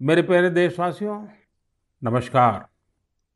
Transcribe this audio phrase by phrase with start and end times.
[0.00, 1.26] मेरे प्यारे देशवासियों,
[2.02, 2.66] नमस्कार।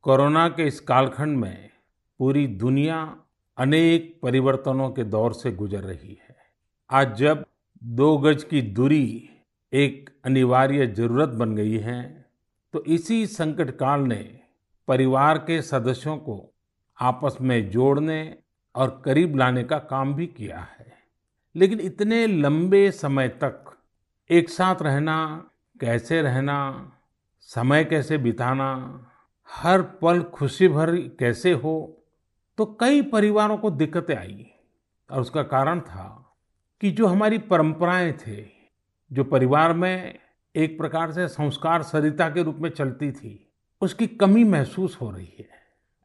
[0.02, 1.71] कोरोना के इस कालखंड में
[2.19, 3.17] पूरी दुनिया
[3.59, 6.37] अनेक परिवर्तनों के दौर से गुजर रही है।
[6.91, 7.45] आज जब
[7.85, 9.31] दो गज की दूरी
[9.73, 12.27] एक अनिवार्य ज़रूरत बन गई है
[12.74, 14.40] तो इसी संकट काल ने
[14.88, 16.54] परिवार के सदस्यों को
[16.98, 18.36] आपस में जोड़ने
[18.74, 20.92] और करीब लाने का काम भी किया है।
[21.54, 23.77] लेकिन इतने लंबे समय तक
[24.30, 25.50] एक साथ रहना
[25.81, 26.93] कैसे रहना,
[27.41, 29.07] समय कैसे बिताना,
[29.48, 31.97] हर पल खुशी भर कैसे हो
[32.59, 34.47] तो कई परिवारों को दिक्कतें आई।
[35.11, 36.37] और उसका कारण था
[36.80, 38.45] कि जो हमारी परंपराएँ थे,
[39.12, 40.19] जो परिवार में
[40.57, 45.35] एक प्रकार से संस्कार सरिता के रूप में चलती थी, उसकी कमी महसूस हो रही
[45.38, 45.49] है।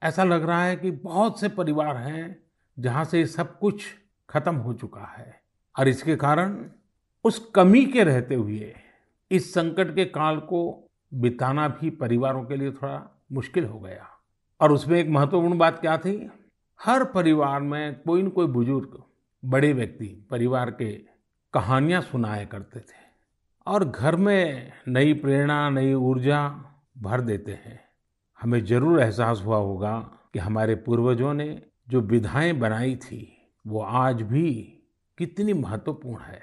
[0.04, 2.44] ऐसा लग रहा है कि बहुत से परिवार हैं
[2.80, 3.86] जहाँ से सब कुछ
[4.30, 5.42] खत्म हो चुका है।
[5.80, 6.70] और इसके कारण
[7.24, 8.76] उस कमी के रहते हुए
[9.32, 14.08] इस संकट के काल को बिताना भी परिवारों के लिए थोड़ा मुश्किल हो गया।
[14.62, 16.32] और उसमें एक महत्वपूर्ण बात क्या थी?
[16.86, 19.04] हर परिवार में कोई न कोई बुज़ुर्ग,
[19.46, 20.92] बड़े व्यक्ति परिवार के
[21.54, 23.04] कहानियाँ सुनाया करते थे
[23.68, 26.66] और घर में नई प्रेरणा, नई ऊर्जा
[26.98, 27.80] भर देते हैं।
[28.42, 30.00] हमें ज़रूर एहसास हुआ होगा
[30.34, 34.80] कि हमारे पूर्वजों ने जो विधाएँ बनाई थी, वो आज भी
[35.18, 36.42] कितनी महत्वपूर्ण है।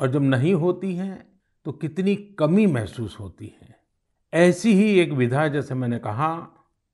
[0.00, 1.35] और जब नहीं होती हैं
[1.66, 3.74] तो कितनी कमी महसूस होती है।
[4.32, 6.28] ऐसी ही एक विधा, जैसे मैंने कहा,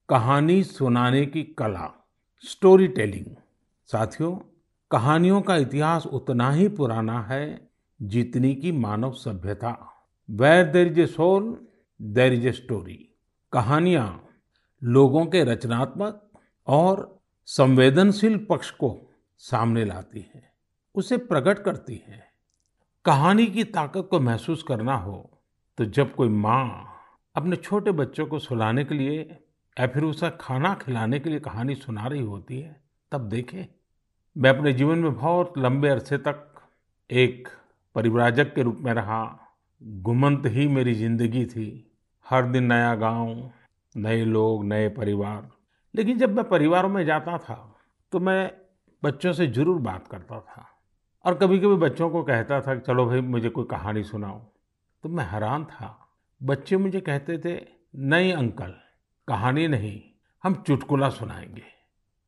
[0.09, 2.09] कहानी सुनाने की कला
[2.45, 3.37] स्टोरी टेलिंग
[3.89, 4.35] साथियों,
[4.91, 9.77] कहानियों का इतिहास उतना ही पुराना है जितनी की मानव सभ्यता।
[10.31, 11.69] Where there is a soul
[12.01, 12.99] there is a story
[13.53, 14.29] कहानियाँ
[14.83, 16.31] लोगों के रचनात्मक
[16.67, 18.97] और संवेदनशील पक्ष को
[19.39, 20.53] सामने लाती हैं,
[20.95, 22.32] उसे प्रकट करती हैं।
[23.05, 25.15] कहानी की ताकत को महसूस करना हो
[25.79, 26.89] तो जब कोई माँ
[27.35, 29.21] अपने छोटे बच्चों को सुलाने के लिए
[29.77, 32.77] या फिर उसे खाना खिलाने के लिए कहानी सुना रही होती है,
[33.13, 33.65] तब देखें।
[34.37, 36.63] मैं अपने जीवन में बहुत लंबे अरसे तक
[37.11, 37.49] एक
[37.97, 39.25] परिव्राजक के रूप में रहा।
[40.03, 41.69] घुमंत ही मेरी ज़िंदगी थी।
[42.27, 43.51] हर दिन नया गाँव,
[43.95, 45.49] नए लोग, नए परिवार।
[45.95, 47.57] लेकिन जब मैं परिवारों में जाता था
[48.13, 48.51] तो मैं
[49.03, 50.69] बच्चों से ज़रूर बात करता था।
[51.25, 54.39] और कभी कभी बच्चों को कहता था कि, चलो भाई, मुझे कोई कहानी सुनाओ।
[55.03, 56.09] तो मैं हैरान था।
[56.43, 57.67] बच्चे मुझे कहते थे,
[57.97, 58.75] नहीं अंकल,
[59.29, 60.03] कहानी नहीं,
[60.45, 61.63] हम चुटकुला सुनाएँगे।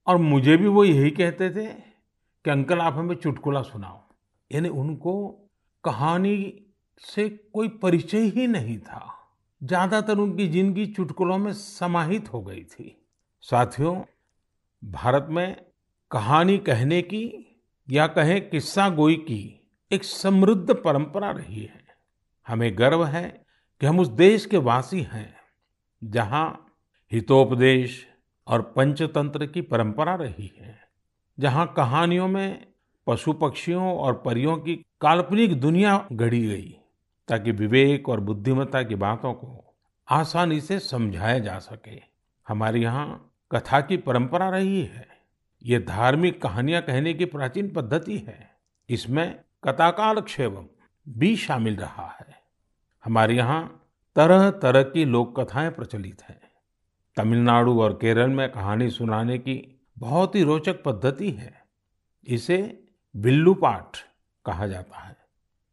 [0.06, 4.00] और मुझे भी वो यही कहते थे कि, अंकल, आप हमें चुटकुला सुनाओ।
[4.52, 5.30] यानी उनको
[5.84, 6.62] कहानी
[6.98, 9.10] से कोई परिचय ही नहीं था।
[9.62, 13.06] ज़्यादातर उनकी ज़िंदगी चुटकुलों में समाहित हो गई थी।
[13.40, 14.02] साथियों,
[14.84, 15.56] भारत में
[16.10, 17.50] कहानी कहने की
[17.90, 21.82] या कहें किस्सा गोई की, एक समृद्ध परंपरा रही है।
[22.48, 23.44] हमें गर्व है
[23.80, 25.34] कि हम उस देश के वासी हैं,
[26.04, 26.76] जहाँ
[27.12, 28.06] हितोपदेश
[28.46, 30.78] और पंचतंत्र की परंपरा रही है,
[31.38, 32.66] जहाँ कहानियों में
[33.06, 36.76] पशु पक्षियों और परियों की काल्पनिक दुनिया गढ़ी गई,
[37.28, 39.74] ताकि विवेक और बुद्धिमत्ता की बातों को
[40.08, 42.00] आसानी से समझाया जा सके।
[42.48, 45.03] हमारे यहाँ कथा की परंपरा रही है।
[45.64, 48.56] ये धार्मिक कहानियाँ कहने की प्राचीन पद्धति है।
[48.88, 50.66] इसमें कथाकाल क्षेवम
[51.08, 52.26] भी शामिल रहा है।
[53.04, 53.86] हमारे यहाँ
[54.16, 56.40] तरह तरह की लोक कथाएँ प्रचलित हैं।
[57.16, 61.64] तमिलनाडु और केरल में कहानी सुनाने की बहुत ही रोचक पद्धति है।
[62.26, 62.84] इसे
[63.16, 63.98] बिल्लू पाठ
[64.46, 65.16] कहा जाता है।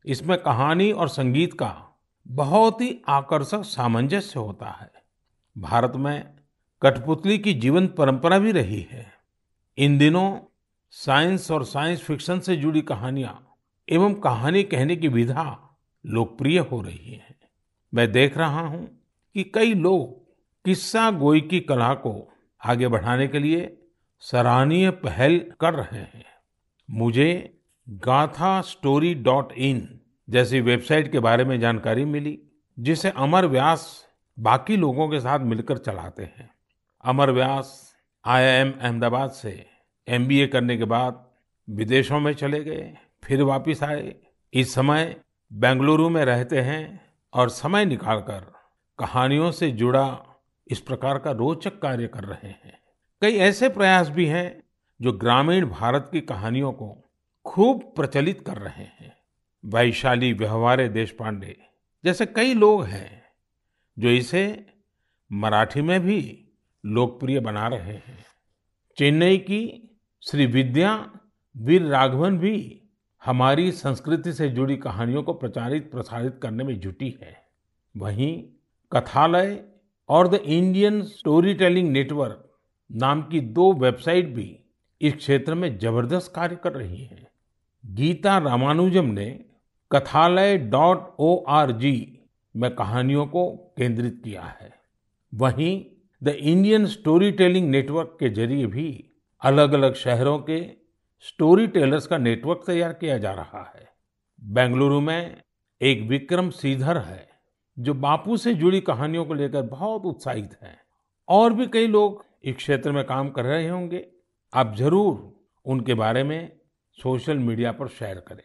[0.06, 4.92] इसमें कहानी और संगीत का बहुत ही आकर्षक सामंजस्य होता है।
[5.58, 6.34] भारत में
[6.82, 9.21] कठपुतली की जीवंत परंपरा भी रही है।
[9.82, 10.40] इन दिनों
[10.90, 13.56] साइंस और साइंस फिक्शन से जुड़ी कहानियाँ
[13.90, 17.36] एवं कहानी कहने की विधा लोकप्रिय हो रही है।
[17.94, 19.02] मैं देख रहा हूँ
[19.36, 20.30] कि कई लोग
[20.66, 22.34] किस्सा गोई की कला को
[22.66, 23.78] आगे बढ़ाने के लिए
[24.20, 26.26] सराहनीय पहल कर रहे हैं।
[26.92, 27.60] मुझे
[27.90, 30.00] गाथा स्टोरी डॉट इन
[30.30, 32.40] जैसी वेबसाइट के बारे में जानकारी मिली,
[32.80, 34.08] जिसे अमर व्यास
[34.40, 36.50] बाकी लोगों के साथ मिलकर चलाते हैं।
[37.04, 37.96] अमर व्यास
[38.26, 39.71] आईआईएम अहमदाबाद से।
[40.12, 41.26] एमबीए करने के बाद
[41.68, 44.16] विदेशों में चले गए, फिर वापस आए।
[44.54, 45.16] इस समय
[45.54, 48.40] बेंगलुरु में रहते हैं और समय निकालकर
[49.00, 50.26] कहानियों से जुड़ा
[50.68, 52.80] इस प्रकार का रोचक कार्य कर रहे हैं।
[53.22, 54.64] कई ऐसे प्रयास भी हैं
[55.02, 57.12] जो ग्रामीण भारत की कहानियों को
[57.46, 59.14] खूब प्रचलित कर रहे हैं।
[59.66, 61.56] वैशाली व्यवहारे देश पांडे
[62.04, 63.24] जैसे कई लोग हैं
[64.00, 64.66] जो इसे
[65.32, 66.48] मराठी में भी
[66.86, 68.26] लोकप्रिय बना रहे हैं।
[68.98, 69.91] चेन्नई की
[70.24, 70.90] श्री विद्या,
[71.56, 72.82] वीर राघवन भी
[73.22, 77.36] हमारी संस्कृति से जुड़ी कहानियों को प्रचारित, प्रसारित करने में जुटी है।
[77.96, 78.44] वहीं
[78.92, 79.64] कथालय
[80.10, 82.50] और the Indian story telling network
[82.90, 84.60] नाम की दो वेबसाइट भी
[85.02, 87.28] इस क्षेत्र में ज़बरदस्त कार्य कर रही हैं।
[87.84, 89.30] गीता रामानुजम ने
[89.92, 91.96] Kathalaya dot O R G
[92.56, 94.74] में कहानियों को केंद्रित किया है।
[95.34, 95.86] वहीं
[96.22, 99.08] the Indian story telling network के ज़रिए भी
[99.42, 100.72] अलग अलग शहरों के
[101.20, 103.90] स्टोरी टेलर्स का नेटवर्क तैयार किया जा रहा है।
[104.44, 105.42] बेंगलुरु में
[105.82, 107.30] एक विक्रम श्रीधर है,
[107.80, 110.82] जो बापू से जुड़ी कहानियों को लेकर बहुत उत्साहित हैं।
[111.30, 114.08] और भी कई लोग इस क्षेत्र में काम कर रहे होंगे।
[114.54, 116.60] आप ज़रूर उनके बारे में
[116.94, 118.44] सोशल मीडिया पर शेयर करें।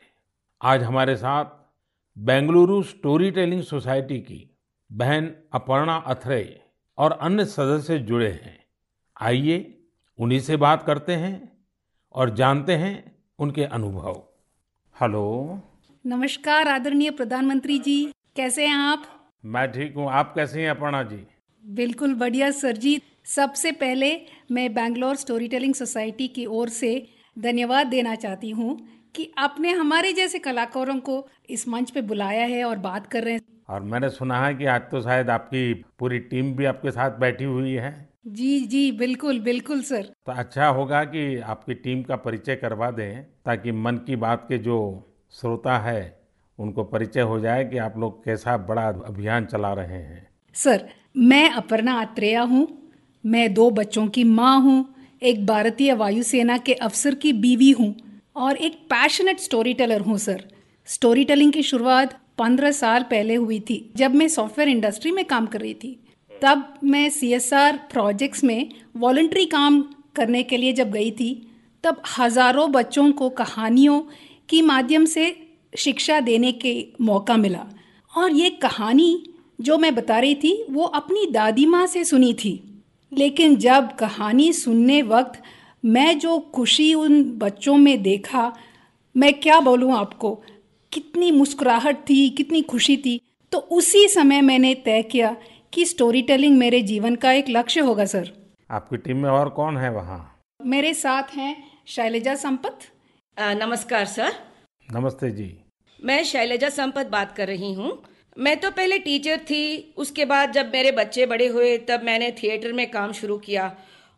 [0.62, 1.44] आज हमारे साथ
[2.18, 4.56] बेंगलुरु स्टोरी टेलिंग सोसाइटी की
[4.92, 6.62] बहन अपर्णा अथरे
[6.98, 8.64] और अन्य सदस्य जुड़े हैं।
[9.20, 9.75] आइए
[10.18, 11.52] उन्हीं से बात करते हैं
[12.14, 14.22] और जानते हैं उनके अनुभव।
[15.00, 15.62] हेलो।
[16.06, 19.04] नमस्कार आदरणीय प्रधानमंत्री जी। कैसे हैं आप?
[19.44, 21.26] मैं ठीक हूँ। आप कैसे हैं अपर्णा जी?
[21.64, 24.20] बिल्कुल बढ़िया सर जी। सबसे पहले
[24.50, 27.08] मैं बैंगलोर स्टोरी टेलिंग सोसाइटी की ओर से
[27.38, 32.64] धन्यवाद देना चाहती हूँ कि आपने हमारे जैसे कलाकारों को इस मंच पे बुलाया है
[32.64, 36.18] और बात कर रहे हैं। और मैंने सुना है कि आज तो शायद आपकी पूरी
[36.18, 41.02] टीम भी आपके साथ बैठी हुई है। जी जी बिल्कुल बिल्कुल सर। तो अच्छा होगा
[41.04, 44.78] कि आपकी टीम का परिचय करवा दें ताकि मन की बात के जो
[45.34, 46.00] श्रोता है
[46.58, 51.50] उनको परिचय हो जाए कि आप लोग कैसा बड़ा अभियान चला रहे हैं। सर मैं
[51.50, 52.66] अपर्णा आत्रेया हूँ।
[53.24, 54.84] मैं दो बच्चों की माँ हूँ
[55.22, 57.94] एक भारतीय वायुसेना के अफसर की बीवी हूँ
[58.36, 60.42] और एक पैशनेट स्टोरी टेलर हूँ सर।
[60.88, 65.46] स्टोरी टेलिंग की शुरुआत पंद्रह साल पहले हुई थी जब मैं सॉफ्टवेयर इंडस्ट्री में काम
[65.46, 65.98] कर रही थी।
[66.42, 69.80] तब मैं सी एस आर प्रोजेक्ट्स में वॉल्ट्री काम
[70.16, 71.30] करने के लिए जब गई थी,
[71.84, 74.00] तब हज़ारों बच्चों को कहानियों
[74.48, 75.34] की माध्यम से
[75.76, 77.66] शिक्षा देने के मौका मिला।
[78.12, 79.22] और ये कहानी
[79.58, 82.60] जो मैं बता रही थी, वो अपनी दादी माँ से सुनी थी।
[83.12, 85.42] लेकिन जब कहानी सुनने वक्त
[85.84, 88.52] मैं जो खुशी उन बच्चों में देखा,
[89.14, 90.34] मैं क्या बोलूँ आपको,
[90.92, 93.20] कितनी मुस्कुराहट थी, कितनी खुशी थी
[93.52, 95.34] तो उसी समय मैंने तय किया
[95.76, 98.30] कि स्टोरी टेलिंग मेरे जीवन का एक लक्ष्य होगा सर
[98.70, 100.20] आपकी टीम में और कौन है वहाँ?
[100.60, 101.56] मेरे साथ हैं
[101.86, 102.78] शैलजा संपत।
[103.36, 104.32] नमस्कार सर
[104.88, 105.48] नमस्ते जी।
[106.00, 107.92] मैं शैलजा संपत बात कर रही हूँ।
[108.36, 112.72] मैं तो पहले टीचर थी उसके बाद जब मेरे बच्चे बड़े हुए तब मैंने थिएटर
[112.72, 113.70] में काम शुरू किया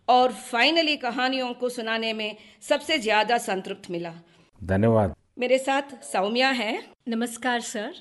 [0.09, 2.37] और फाइनली कहानियों को सुनाने में
[2.69, 4.15] सबसे ज़्यादा संतृप्त मिला।
[4.61, 6.73] धन्यवाद। मेरे साथ सौम्या है।
[7.09, 7.93] नमस्कार सर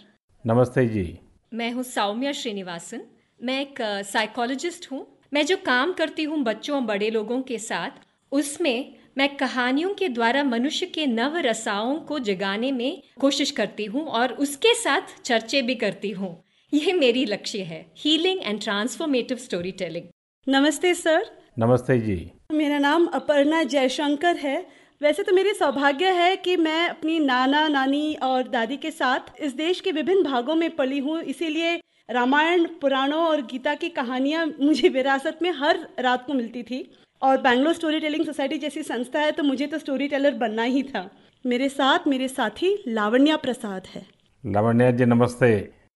[0.45, 1.07] नमस्ते जी।
[1.51, 3.07] मैं हूँ सौम्या श्रीनिवासन।
[3.39, 7.99] मैं एक साइकोलॉजिस्ट हूँ। मैं जो काम करती हूँ बच्चों और बड़े लोगों के साथ
[8.31, 14.05] उसमें मैं कहानियों के द्वारा मनुष्य के नव रसाओं को जगाने में कोशिश करती हूँ
[14.09, 16.35] और उसके साथ चर्चे भी करती हूँ।
[16.73, 20.05] ये मेरी लक्ष्य है healing and transformative storytelling
[20.47, 21.29] नमस्ते सर।
[21.59, 22.19] नमस्ते जी।
[22.53, 24.59] मेरा नाम अपर्णा जयशंकर है।
[25.01, 29.53] वैसे तो मेरी सौभाग्य है कि मैं अपनी नाना नानी और दादी के साथ इस
[29.55, 31.79] देश के विभिन्न भागों में पली हूँ इसीलिए
[32.09, 36.80] रामायण पुराणों और गीता की कहानियाँ मुझे विरासत में हर रात को मिलती थी।
[37.21, 40.83] और बैंगलोर स्टोरी टेलिंग सोसाइटी जैसी संस्था है तो मुझे तो स्टोरी टेलर बनना ही
[40.83, 41.09] था।
[41.45, 44.06] मेरे साथ मेरे साथी लावण्या प्रसाद है।
[44.44, 45.50] लावण्या जी नमस्ते।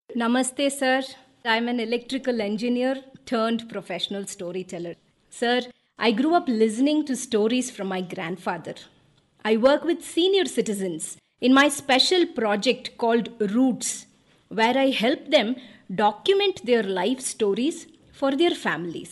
[0.10, 1.06] नमस्ते sir.
[1.48, 4.25] I am an electrical engineer turned professional
[4.72, 4.96] storyteller
[5.34, 8.74] sir I grew up listening to stories from my grandfather.
[9.46, 11.10] I work with senior citizens
[11.41, 13.91] in my special project called Roots,
[14.51, 15.51] where I help them
[15.91, 17.88] document their life stories
[18.19, 19.07] for their families.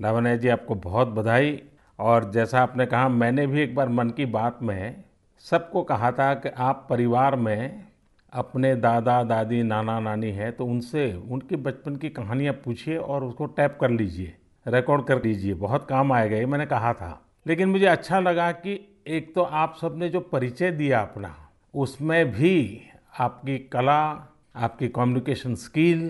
[0.00, 1.62] Lavanya ji आपको बहुत बधाई।
[1.98, 5.04] और जैसा आपने कहा, मैंने भी एक बार मन की बात में
[5.38, 7.88] सबको कहा था कि आप परिवार में
[8.32, 13.46] अपने दादा, दादी, नाना, नानी हैं तो उनसे, उनके बचपन की कहानियाँ पूछिए और उसको
[13.46, 14.36] टैप कर लीजिए
[14.68, 18.98] रिकॉर्ड कर लीजिए। बहुत काम आएगा, ये मैंने कहा था। लेकिन मुझे अच्छा लगा कि
[19.06, 22.82] एक तो आप सबने जो परिचय दिया अपना, उसमें भी
[23.18, 26.00] आपकी कला आपकी कम्युनिकेशन स्किल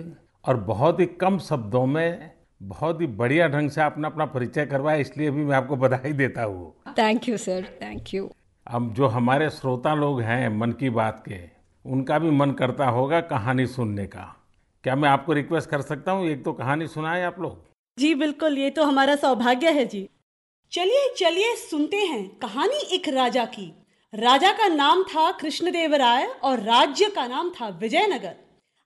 [0.45, 4.97] और बहुत ही कम शब्दों में बहुत ही बढ़िया ढंग से आपने अपना परिचय करवाया
[4.97, 8.29] इसलिए भी मैं आपको बधाई देता हूँ। Thank you sir thank you
[8.67, 11.39] अब जो हमारे श्रोता लोग हैं मन की बात के
[11.85, 14.35] उनका भी मन करता होगा कहानी सुनने का।
[14.83, 16.27] क्या मैं आपको रिक्वेस्ट कर सकता हूँ?
[16.27, 17.63] एक तो कहानी सुनाएँ आप लोग।
[17.97, 20.07] जी बिल्कुल ये तो हमारा सौभाग्य है जी।
[20.71, 23.73] चलिए चलिए सुनते हैं कहानी एक राजा की।
[24.13, 28.35] राजा का नाम था कृष्णदेव राय और राज्य का नाम था विजयनगर।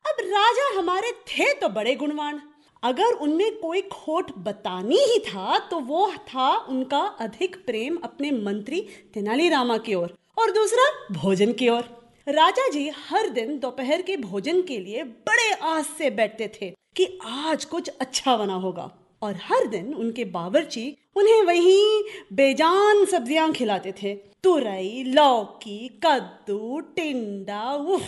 [0.06, 2.42] अब राजा हमारे थे तो बड़े गुणवान।
[2.84, 8.82] अगर उनमें कोई खोट बतानी ही था तो वो था उनका अधिक प्रेम अपने मंत्री
[9.14, 11.84] तेनाली रामा की ओर और, और दूसरा भोजन की ओर।
[12.28, 17.08] राजा जी हर दिन दोपहर के भोजन के लिए बड़े आस से बैठते थे कि
[17.26, 18.90] आज कुछ अच्छा बना होगा।
[19.24, 22.04] और हर दिन उनके बावर्ची उन्हें वही
[22.34, 24.14] बेजान सब्ज़ियाँ खिलाते थे।
[24.44, 28.02] तुरई, लौकी, कद्दू, टिंडा, उफ।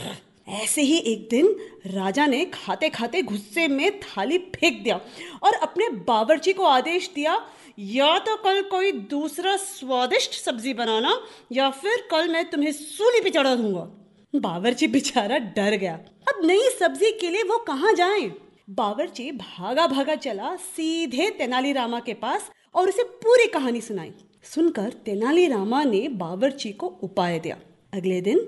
[0.48, 1.56] ऐसे ही एक दिन
[1.88, 5.00] राजा ने खाते खाते गुस्से में थाली फेंक दिया
[5.44, 7.40] और अपने बावर्ची को आदेश दिया,
[7.80, 11.20] या तो कल कोई दूसरा स्वादिष्ट सब्ज़ी बनाना,
[11.52, 13.88] या फिर कल मैं तुम्हें सूली पे चढ़ा दूँगा।
[14.34, 15.94] बावर्ची बेचारा डर गया।
[16.28, 18.32] अब नई सब्ज़ी के लिए वो कहाँ जाए?
[18.68, 24.12] बावर्ची भागा भागा चला, सीधे तेनालीरामा के पास और उसे पूरी कहानी सुनाई।
[24.44, 27.58] सुनकर तेनालीरामा ने बावर्ची को उपाय दिया।
[27.94, 28.40] अगले दिन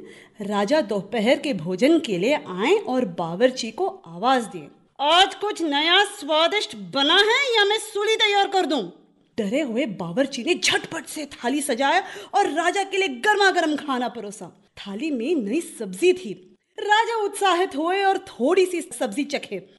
[0.41, 4.67] राजा दोपहर के भोजन के लिए आए और बावर्ची को आवाज़ दिए
[4.99, 8.81] आज कुछ नया स्वादिष्ट बना है या मैं सूली तैयार कर दूँ?
[9.37, 14.07] डरे हुए बावर्ची ने झटपट से थाली सजाया और राजा के लिए गर्मा गर्म खाना
[14.09, 16.33] परोसा। थाली में नई सब्ज़ी थी।
[16.77, 19.76] राजा उत्साहित हुए और थोड़ी सी सब्ज़ी चखे।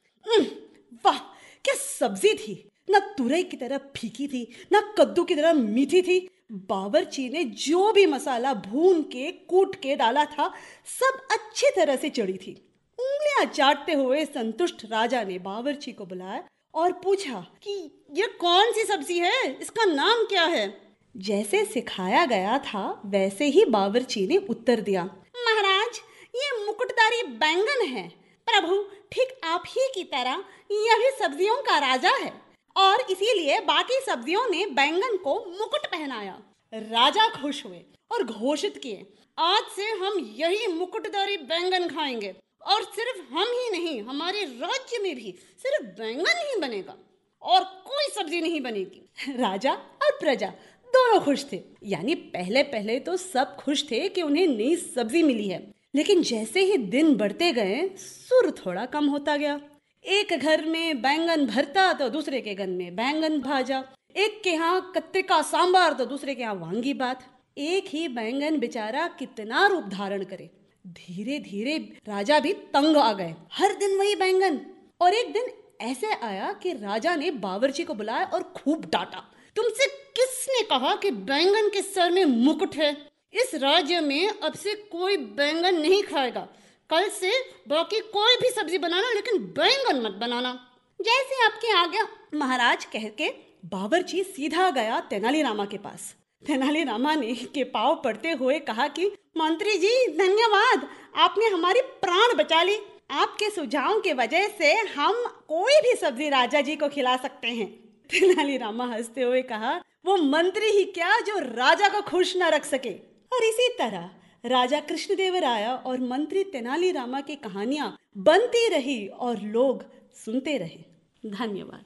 [1.05, 1.17] वाह,
[1.63, 2.69] क्या सब्ज़ी थी?
[2.89, 7.91] ना तुरई की तरह फीकी थी, न कद्दू की तरह मीठी थी। बावर्ची ने जो
[7.91, 10.47] भी मसाला भून के, कूट के डाला था,
[10.85, 12.51] सब अच्छी तरह से चढ़ी थी।
[12.99, 18.83] उंगलियाँ चाटते हुए संतुष्ट राजा ने बावर्ची को बुलाया और पूछा कि, ये कौन सी
[18.83, 19.57] सब्ज़ी है?
[19.61, 20.81] इसका नाम क्या है?
[21.17, 25.03] जैसे सिखाया गया था, वैसे ही बावर्ची ने उत्तर दिया,
[25.37, 26.01] महाराज,
[26.35, 28.09] ये मुकुटदारी बैंगन है।
[28.47, 32.33] प्रभु ठीक आप ही की तरह यह भी सब्जियों का राजा है।
[32.75, 36.39] और इसीलिए बाकी सब्जियों ने बैंगन को मुकुट पहनाया।
[36.73, 39.05] राजा खुश हुए और घोषित किए,
[39.37, 42.35] आज से हम यही मुकुटदारी बैंगन खाएँगे।
[42.67, 46.97] और सिर्फ़ हम ही नहीं, हमारे राज्य में भी सिर्फ़ बैंगन ही बनेगा
[47.41, 50.47] और कोई सब्ज़ी नहीं बनेगी। राजा और प्रजा
[50.87, 55.47] दोनों खुश थे। यानी पहले पहले तो सब खुश थे कि उन्हें नई सब्ज़ी मिली
[55.47, 59.59] है। लेकिन जैसे ही दिन बढ़ते गए, सुर थोड़ा कम होता गया।
[60.05, 63.83] एक घर में बैंगन भरता तो दूसरे के घर में बैंगन भाजा।
[64.15, 67.23] एक के यहाँ कत्ते का सांबार तो दूसरे के यहाँ वांगी बात।
[67.57, 70.49] एक ही बैंगन बेचारा कितना रूप धारण करे।
[70.87, 71.77] धीरे धीरे
[72.07, 74.59] राजा भी तंग आ गए। हर दिन वही बैंगन।
[75.01, 79.19] और एक दिन ऐसे आया कि राजा ने बावर्ची को बुलाया और खूब डांटा।
[79.55, 82.91] तुमसे किसने कहा कि बैंगन के सर में मुकुट है?
[83.33, 86.47] इस राज्य में अब से कोई बैंगन नहीं खाएगा।
[86.89, 87.31] कल से
[87.67, 90.71] बाकी कोई भी सब्ज़ी बनाना, लेकिन बैंगन मत बनाना।
[91.01, 93.29] जैसे आपकी आज्ञा महाराज कह के
[93.65, 96.15] बावर्ची सीधा गया तेनालीरामा के पास।
[96.47, 99.05] तेनालीरामा ने के पाव पड़ते हुए कहा कि,
[99.37, 102.79] मंत्री जी, धन्यवाद, आपने हमारी प्राण बचा ली।
[103.11, 105.13] आपके सुझाव के वजह से हम
[105.47, 107.67] कोई भी सब्ज़ी राजा जी को खिला सकते हैं।
[108.09, 113.08] तेनालीरामा हँसते हुए कहा, वो मंत्री ही क्या जो राजा को खुश न रख सके?
[113.33, 114.09] और इसी तरह
[114.45, 119.83] राजा कृष्णदेव आया और मंत्री तेनालीरामा की कहानियाँ बनती रही और लोग
[120.15, 120.83] सुनते रहे।
[121.25, 121.85] धन्यवाद।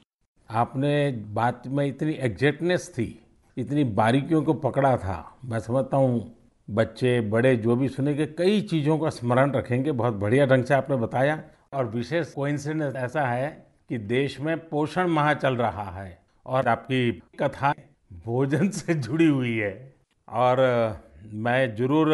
[0.50, 3.24] आपने बात में इतनी एग्जैक्टनेस थी,
[3.56, 6.36] इतनी बारीकियों को पकड़ा था। मैं समझता हूँ,
[6.70, 10.96] बच्चे, बड़े, जो भी सुनेंगे, कई चीज़ों का स्मरण रखेंगे। बहुत बढ़िया ढंग से आपने
[10.96, 11.42] बताया।
[11.74, 17.22] और विशेष कोइंसिडेंस ऐसा है कि देश में पोषण माह चल रहा है और आपकी
[17.40, 17.74] कथा
[18.12, 19.94] भोजन से जुड़ी हुई है।
[20.28, 20.56] और
[21.32, 22.12] मैं ज़रूर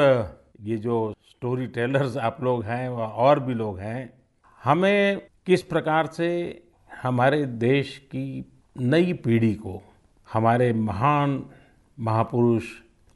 [0.60, 4.12] ये जो स्टोरी टेलर्स आप लोग हैं और भी लोग हैं,
[4.64, 6.28] हमें किस प्रकार से
[7.02, 9.82] हमारे देश की नई पीढ़ी को,
[10.32, 11.44] हमारे महान
[11.98, 12.64] महापुरुष,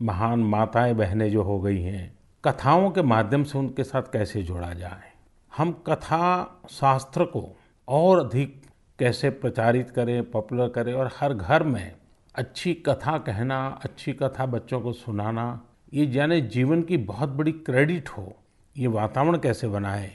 [0.02, 4.72] महान माताएँ, बहनें जो हो गई हैं, कथाओं के माध्यम से उनके साथ कैसे जोड़ा
[4.72, 5.12] जाए?
[5.52, 7.48] हम कथा शास्त्र को
[7.88, 8.62] और अधिक
[8.98, 11.94] कैसे प्रचारित करें पॉपुलर करें और हर घर में
[12.34, 15.60] अच्छी कथा कहना, अच्छी कथा बच्चों को सुनाना
[15.94, 18.36] ये जाने जीवन की बहुत बड़ी क्रेडिट हो
[18.78, 20.10] ये वातावरण कैसे बनाए।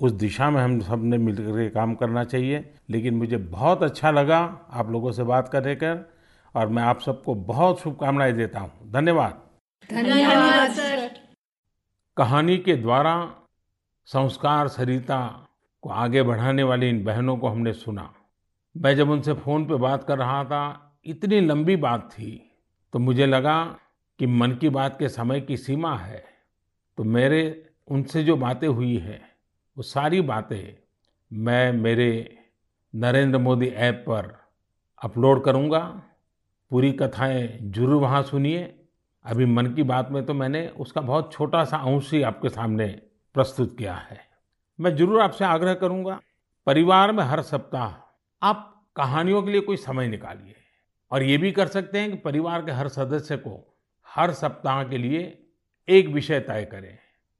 [0.00, 4.38] उस दिशा में हम सबने मिलकर काम करना चाहिए। लेकिन मुझे बहुत अच्छा लगा
[4.70, 6.12] आप लोगों से बात करने कर
[6.54, 9.42] और मैं आप सबको बहुत शुभकामनाएँ देता हूँ। धन्यवाद।
[9.90, 11.10] धन्यवाद सर।
[12.16, 13.34] कहानी के द्वारा
[14.06, 15.48] संस्कार सरिता
[15.82, 18.14] को आगे बढ़ाने वाली इन बहनों को हमने सुना।
[18.76, 20.62] मैं जब उनसे फ़ोन पे बात कर रहा था
[21.06, 22.58] इतनी लंबी बात थी
[22.92, 23.76] तो मुझे लगा
[24.20, 26.24] कि मन की बात के समय की सीमा है
[26.98, 29.20] तो मेरे, उनसे जो बातें हुई है,
[29.76, 30.76] वो सारी बातें
[31.30, 32.36] मैं मेरे
[32.94, 34.32] नरेंद्र मोदी ऐप पर
[35.02, 35.80] अपलोड करूँगा।
[36.70, 38.62] पूरी कथाएँ ज़रूर वहाँ सुनिए।
[39.24, 42.86] अभी मन की बात में तो मैंने उसका बहुत छोटा सा अंश ही आपके सामने
[43.34, 44.20] प्रस्तुत किया है।
[44.78, 46.20] मैं ज़रूर आपसे आग्रह करूँगा,
[46.66, 47.94] परिवार में हर सप्ताह
[48.42, 48.64] आप
[48.96, 50.54] कहानियों के लिए कोई समय निकालिए
[51.10, 53.64] और ये भी कर सकते हैं कि परिवार के हर सदस्य को
[54.14, 55.46] हर सप्ताह के लिए
[55.88, 56.98] एक विषय तय करें।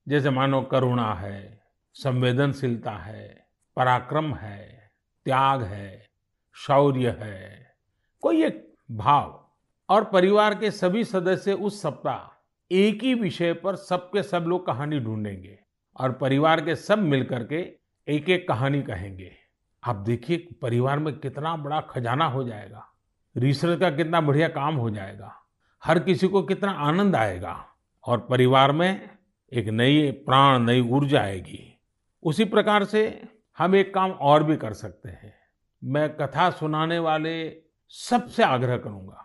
[0.08, 3.46] जैसे मानो करुणा है, संवेदनशीलता है,
[3.76, 4.90] पराक्रम है,
[5.24, 6.06] त्याग है,
[6.54, 7.74] शौर्य है।
[8.20, 9.48] कोई एक भाव।
[9.88, 15.00] और परिवार के सभी सदस्य उस सप्ताह एक ही विषय पर सबके सब लोग कहानी
[15.00, 15.58] ढूंढेंगे
[16.00, 17.76] और परिवार के सब मिलकर के
[18.08, 19.36] एक एक कहानी कहेंगे।
[19.84, 22.88] आप देखिए परिवार में कितना बड़ा खजाना हो जाएगा।
[23.36, 25.47] रिसर्च का कितना बढ़िया काम हो जाएगा।
[25.82, 27.64] हर किसी को कितना आनंद आएगा
[28.04, 29.10] और परिवार में
[29.52, 31.78] एक नई प्राण, नई ऊर्जा आएगी।
[32.22, 33.22] उसी प्रकार से
[33.58, 35.34] हम एक काम और भी कर सकते हैं।
[35.82, 39.24] मैं कथा सुनाने वाले सबसे आग्रह करूँगा,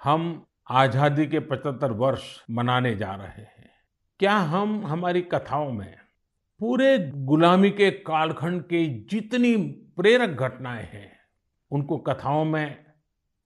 [0.00, 3.70] हम आज़ादी के 75 वर्ष मनाने जा रहे हैं।
[4.20, 5.94] क्या हम हमारी कथाओं में
[6.60, 9.56] पूरे गुलामी के कालखंड के जितनी
[9.96, 11.10] प्रेरक घटनाएँ हैं,
[11.70, 12.84] उनको कथाओं में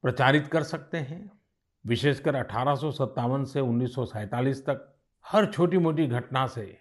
[0.04, 1.38] प्रचारित कर सकते हैं?
[1.88, 6.78] विशेषकर अठारह सौ सत्तावन से उन्नीस सौ सैंतालीस तक, हर छोटी मोटी घटना से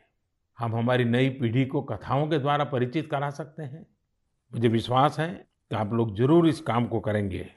[0.60, 3.86] हम हमारी नई पीढ़ी को कथाओं के द्वारा परिचित करा सकते हैं।
[4.54, 7.52] मुझे विश्वास है कि आप लोग ज़रूर इस काम को करेंगे।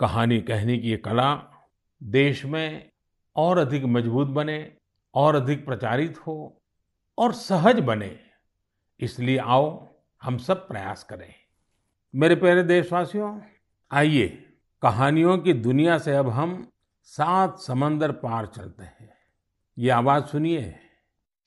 [0.00, 1.42] कहानी, कहने की ये कला
[2.02, 2.90] देश में
[3.36, 4.72] और अधिक मज़बूत बने,
[5.14, 6.62] और अधिक प्रचारित हो,
[7.18, 8.20] और सहज बने।
[9.00, 9.88] इसलिए आओ,
[10.22, 11.34] हम सब प्रयास करें।
[12.14, 13.40] मेरे प्यारे देशवासियों,
[13.90, 14.26] आइए,
[14.82, 16.72] कहानियों की दुनिया से अब हम
[17.08, 19.12] सात समंदर पार चलते हैं।
[19.78, 20.60] ये आवाज़ सुनिए।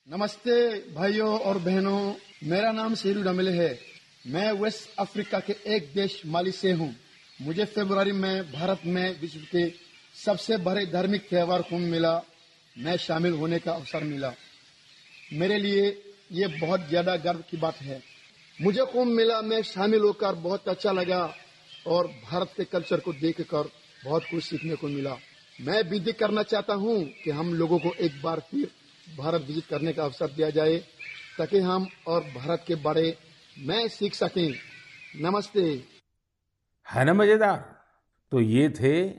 [0.08, 0.56] नमस्ते
[0.94, 3.80] भाइयों और बहनों, मेरा नाम शेरू डमले है।
[4.28, 6.94] मैं वेस्ट अफ्रीका के एक देश माली से हूँ।
[7.42, 9.68] मुझे फरवरी में भारत में विश्व के
[10.16, 12.16] सबसे बड़े धार्मिक त्योहार कुंभ मिला
[12.76, 14.34] मैं शामिल होने का अवसर मिला।
[15.34, 15.86] मेरे लिए
[16.32, 18.02] ये बहुत ज़्यादा गर्व की बात है।
[18.60, 21.24] मुझे कुंभ मेला में शामिल होकर बहुत अच्छा लगा
[21.88, 23.72] और भारत के कल्चर को देखकर
[24.06, 25.18] बहुत कुछ सीखने को मिला।
[25.60, 28.70] मैं विधि करना चाहता हूँ कि हम लोगों को एक बार फिर
[29.18, 30.78] भारत विज़िट करने का अवसर दिया जाए,
[31.38, 33.18] ताकि हम और भारत के बारे
[33.58, 34.54] में सीख सकें।
[35.22, 35.62] नमस्ते।
[36.88, 37.84] है ना मज़ेदार?
[38.32, 39.14] तो ये थे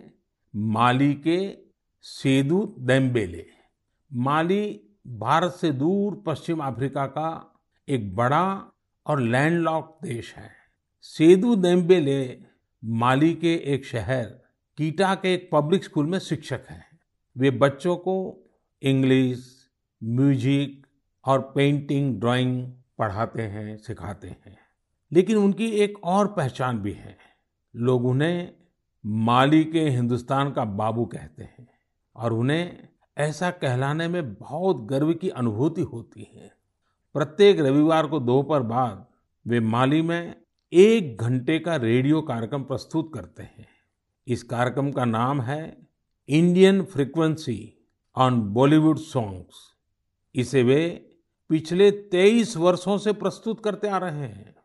[0.55, 1.39] माली के
[2.03, 3.47] सेदू देम्बेले।
[4.13, 7.55] माली भारत से दूर पश्चिम अफ्रीका का
[7.89, 8.73] एक बड़ा
[9.07, 10.51] और लैंडलॉक देश है।
[11.03, 12.39] सेदू देम्बेले
[12.85, 14.48] माली के एक शहर
[14.79, 16.99] कीटा के एक पब्लिक स्कूल में शिक्षक हैं।
[17.39, 18.45] वे बच्चों को
[18.83, 19.69] इंग्लिश,
[20.05, 20.87] म्यूज़िक
[21.25, 24.59] और पेंटिंग, ड्राइंग पढ़ाते हैं, सिखाते हैं।
[25.13, 27.19] लेकिन उनकी एक और पहचान भी है।
[27.77, 28.53] लोग उन्हें
[29.07, 31.69] माली के हिंदुस्तान का बाबू कहते हैं
[32.17, 32.89] और उन्हें
[33.19, 36.53] ऐसा कहलाने में बहुत गर्व की अनुभूति होती है।
[37.15, 39.07] प्रत्येक रविवार को दोपहर बाद
[39.47, 40.37] वे माली में
[40.73, 43.78] एक घंटे का रेडियो कार्यक्रम प्रस्तुत करते हैं।
[44.31, 45.87] इस कार्यक्रम का नाम है
[46.29, 47.87] Indian frequency
[48.17, 49.75] on Bollywood songs
[50.35, 51.11] इसे वे
[51.49, 54.57] पिछले तेईस वर्षों से प्रस्तुत करते आ रहे हैं।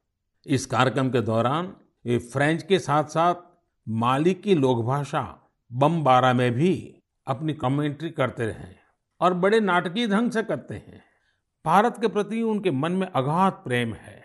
[0.47, 3.35] इस कार्यक्रम के दौरान वे फ्रेंच के साथ साथ
[3.89, 8.75] माली की लोक भाषा बमबारा में भी अपनी कमेंट्री करते रहे
[9.21, 11.03] और बड़े नाटकीय ढंग से करते हैं।
[11.65, 14.23] भारत के प्रति उनके मन में अगाध प्रेम है।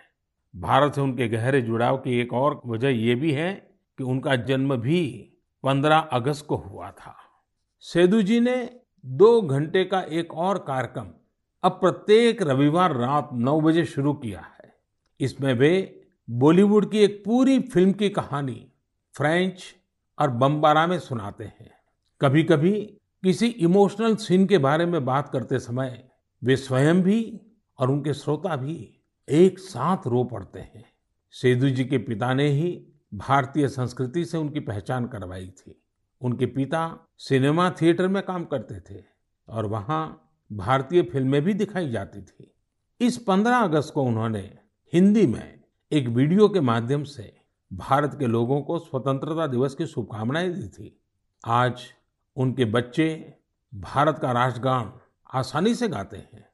[0.56, 3.67] भारत से उनके गहरे जुड़ाव की एक और वजह यह भी है
[3.98, 5.32] कि उनका जन्म भी
[5.62, 7.16] 15 अगस्त को हुआ था।
[7.80, 11.06] सेदू जी ने दो घंटे का एक और कार्यक्रम
[11.62, 14.74] अब प्रत्येक रविवार रात नौ बजे शुरू किया है।
[15.20, 18.72] इसमें वे बॉलीवुड की एक पूरी फ़िल्म की कहानी
[19.14, 19.74] फ्रेंच
[20.18, 21.70] और बम्बारा में सुनाते हैं।
[22.20, 22.80] कभी कभी
[23.22, 26.08] किसी इमोशनल सीन के बारे में बात करते समय
[26.44, 27.40] वे स्वयं भी
[27.78, 30.84] और उनके श्रोता भी एक साथ रो पड़ते हैं।
[31.30, 35.82] सेदू जी के पिता ने ही भारतीय संस्कृति से उनकी पहचान करवाई थी।
[36.20, 39.04] उनके पिता सिनेमा थिएटर में काम करते थे
[39.48, 42.54] और वहाँ भारतीय फ़िल्में भी दिखाई जाती थी।
[43.00, 44.58] इस 15 अगस्त को उन्होंने
[44.92, 45.60] हिंदी में
[45.92, 47.36] एक वीडियो के माध्यम से
[47.72, 51.00] भारत के लोगों को स्वतंत्रता दिवस की शुभकामनाएँ दी थी।
[51.46, 51.82] आज
[52.36, 53.34] उनके बच्चे
[53.74, 54.92] भारत का राष्ट्रगान
[55.34, 56.48] आसानी से गाते हैं।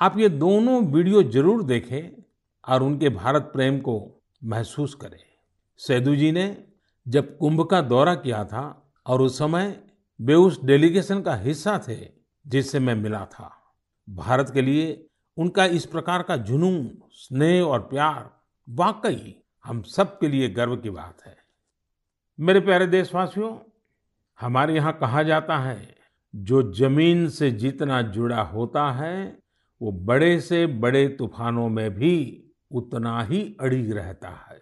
[0.00, 2.22] आप ये दोनों वीडियो ज़रूर देखें
[2.68, 5.31] और उनके भारत प्रेम को महसूस करें।
[5.80, 6.64] सेदू जी ने
[7.06, 9.82] जब कुंभ का दौरा किया था और उस समय
[10.20, 11.96] वे उस डेलीगेशन का हिस्सा थे
[12.46, 13.50] जिससे मैं मिला था,
[14.08, 15.06] भारत के लिए
[15.36, 18.30] उनका इस प्रकार का जुनून, स्नेह और प्यार
[18.68, 21.36] वाकई हम सब के लिए गर्व की बात है।
[22.38, 23.56] मेरे प्यारे देशवासियों,
[24.40, 25.94] हमारे यहाँ कहा जाता है,
[26.34, 29.38] जो ज़मीन से जितना जुड़ा होता है,
[29.80, 32.14] वो बड़े से बड़े तूफानों में भी
[32.70, 34.60] उतना ही अड़िग रहता है।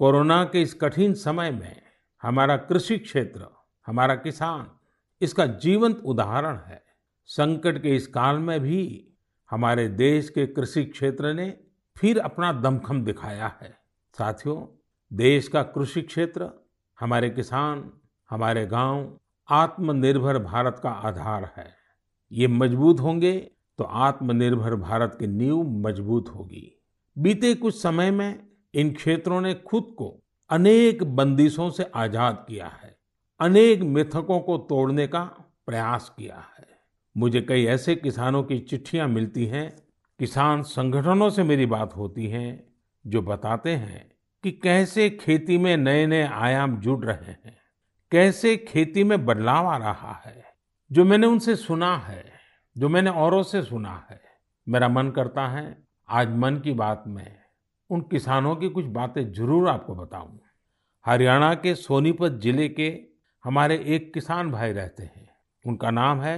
[0.00, 1.82] कोरोना के इस कठिन समय में
[2.22, 3.46] हमारा कृषि क्षेत्र,
[3.86, 4.70] हमारा किसान
[5.20, 6.82] इसका जीवंत उदाहरण है।
[7.26, 9.08] संकट के इस काल में भी
[9.50, 11.60] हमारे देश के कृषि क्षेत्र ने
[11.96, 13.78] फिर अपना दमखम दिखाया है।
[14.18, 14.66] साथियों,
[15.12, 16.50] देश का कृषि क्षेत्र,
[17.00, 17.90] हमारे किसान,
[18.30, 21.74] हमारे गाँव, आत्मनिर्भर भारत का आधार है।
[22.32, 23.38] ये मज़बूत होंगे
[23.78, 26.80] तो आत्मनिर्भर भारत की नींव मज़बूत होगी।
[27.18, 30.16] बीते कुछ समय में इन क्षेत्रों ने खुद को
[30.50, 32.96] अनेक बंदिशों से आज़ाद किया है,
[33.40, 35.22] अनेक मिथकों को तोड़ने का
[35.66, 36.68] प्रयास किया है।
[37.16, 39.70] मुझे कई ऐसे किसानों की चिट्ठियाँ मिलती हैं,
[40.20, 42.66] किसान संगठनों से मेरी बात होती है,
[43.04, 44.10] जो बताते हैं
[44.44, 47.56] कि कैसे खेती में नए नए आयाम जुड़ रहे हैं,
[48.12, 50.44] कैसे खेती में बदलाव आ रहा है,
[50.90, 52.24] जो मैंने उनसे सुना है,
[52.76, 54.20] जो मैंने औरों से सुना है।
[54.66, 55.76] मेरा मन करता है
[56.08, 57.39] आज मन की बात में
[57.90, 60.38] उन किसानों की कुछ बातें ज़रूर आपको बताऊँ।
[61.04, 62.88] हरियाणा के सोनीपत ज़िले के
[63.44, 65.28] हमारे एक किसान भाई रहते हैं।
[65.64, 66.36] उनका नाम है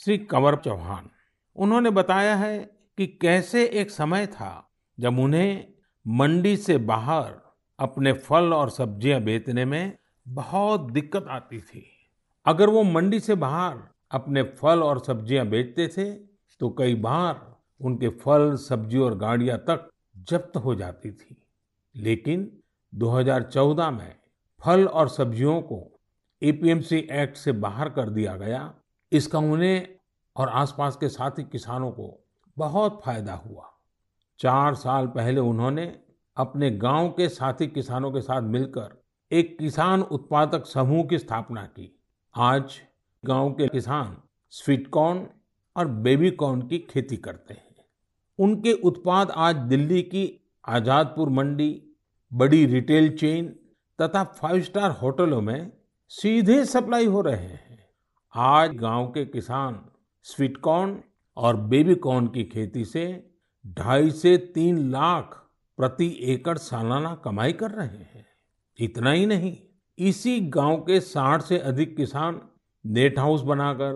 [0.00, 1.08] श्री कंवर चौहान।
[1.56, 2.58] उन्होंने बताया है
[2.98, 4.52] कि कैसे एक समय था
[4.98, 5.66] जब उन्हें
[6.06, 7.32] मंडी से बाहर
[7.78, 11.84] अपने फल और सब्ज़ियाँ बेचने में बहुत दिक्कत आती थी।
[12.46, 13.76] अगर वो मंडी से बाहर
[14.10, 16.10] अपने फल और सब्ज़ियाँ बेचते थे
[16.60, 17.46] तो कई बार
[17.80, 19.88] उनके फल, सब्ज़ी और गाड़ियाँ तक
[20.28, 21.46] जब्त हो जाती थी।
[21.96, 22.58] लेकिन
[22.94, 24.16] 2014 में
[24.64, 26.00] फल और सब्जियों को
[26.42, 28.74] एपीएमसी एक्ट से बाहर कर दिया गया।
[29.12, 29.88] इसका उन्हें
[30.36, 32.24] और आसपास के साथी किसानों को
[32.58, 33.70] बहुत फ़ायदा हुआ।
[34.38, 36.00] चार साल पहले उन्होंने
[36.36, 39.02] अपने गाँव के साथी किसानों के साथ मिलकर
[39.32, 42.00] एक किसान उत्पादक समूह की स्थापना की।
[42.36, 42.80] आज
[43.24, 45.26] गाँव के किसान स्वीट कॉर्न
[45.76, 47.69] और बेबी कॉर्न की खेती करते हैं।
[48.40, 51.82] उनके उत्पाद आज दिल्ली की आजादपुर मंडी,
[52.32, 53.48] बड़ी रिटेल चेन
[54.02, 55.72] तथा फाइव स्टार होटलों में
[56.08, 57.78] सीधे सप्लाई हो रहे हैं।
[58.34, 59.80] आज गाँव के किसान
[60.22, 61.02] स्वीट कॉर्न
[61.36, 63.30] और बेबी कॉर्न की खेती से
[63.66, 68.26] ढाई से तीन लाख प्रति एकड़ सालाना कमाई कर रहे हैं।
[68.78, 69.56] इतना ही नहीं,
[69.98, 72.40] इसी गाँव के साठ से अधिक किसान
[72.86, 73.92] नेट हाउस बनाकर,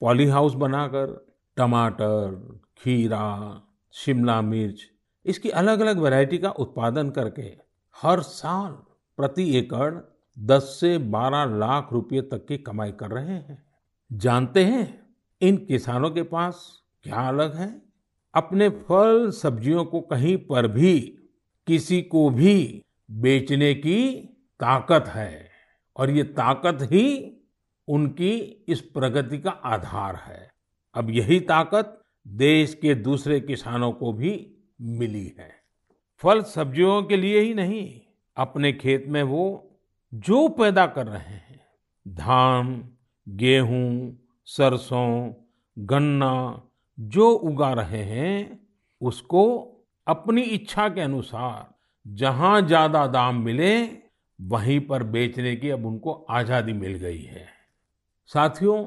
[0.00, 1.26] पॉली हाउस बनाकर
[1.56, 3.62] टमाटर, खीरा
[3.94, 4.80] शिमला मिर्च,
[5.26, 7.56] इसकी अलग अलग वैरायटी का उत्पादन करके
[8.02, 8.72] हर साल
[9.16, 9.94] प्रति एकड़
[10.38, 13.62] 10 से 12 लाख रुपए तक की कमाई कर रहे हैं।
[14.12, 17.82] जानते हैं इन किसानों के पास क्या अलग है?
[18.34, 21.00] अपने फल सब्जियों को कहीं पर भी
[21.66, 24.18] किसी को भी बेचने की
[24.60, 25.50] ताकत है
[25.96, 27.36] और ये ताकत ही
[27.88, 28.30] उनकी
[28.68, 30.50] इस प्रगति का आधार है।
[30.94, 35.50] अब यही ताकत देश के दूसरे किसानों को भी मिली है।
[36.22, 38.00] फल सब्जियों के लिए ही नहीं,
[38.36, 39.68] अपने खेत में वो
[40.12, 41.60] जो पैदा कर रहे हैं।
[42.06, 42.88] धान,
[43.28, 45.32] गेहूँ, सरसों,
[45.76, 46.62] गन्ना
[46.98, 48.60] जो उगा रहे हैं,
[49.00, 49.44] उसको
[50.06, 51.74] अपनी इच्छा के अनुसार
[52.06, 53.82] जहाँ ज़्यादा दाम मिले,
[54.40, 57.46] वहीं पर बेचने की अब उनको आज़ादी मिल गई है।
[58.26, 58.84] साथियों,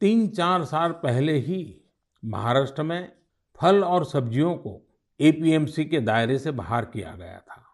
[0.00, 1.79] तीन चार साल पहले ही
[2.22, 3.12] महाराष्ट्र में
[3.58, 4.80] फल और सब्जियों को
[5.20, 7.64] एपीएमसी के दायरे से बाहर किया गया था।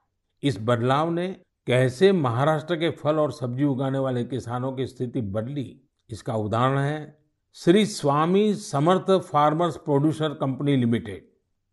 [0.43, 1.29] इस बदलाव ने
[1.67, 5.81] कैसे महाराष्ट्र के फल और सब्ज़ी उगाने वाले किसानों की स्थिति बदली,
[6.11, 7.19] इसका उदाहरण है
[7.57, 11.29] Shri Swami Samarth farmers producer company limited.